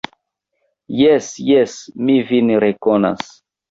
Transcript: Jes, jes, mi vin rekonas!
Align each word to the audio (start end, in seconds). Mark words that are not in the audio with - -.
Jes, 1.03 1.29
jes, 1.51 1.79
mi 2.09 2.19
vin 2.35 2.55
rekonas! 2.69 3.35